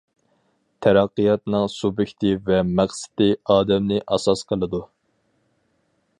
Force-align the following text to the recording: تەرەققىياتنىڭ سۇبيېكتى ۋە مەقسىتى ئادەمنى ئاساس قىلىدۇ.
تەرەققىياتنىڭ 0.85 1.67
سۇبيېكتى 1.73 2.33
ۋە 2.49 2.57
مەقسىتى 2.71 3.29
ئادەمنى 3.57 4.03
ئاساس 4.07 4.45
قىلىدۇ. 4.53 4.83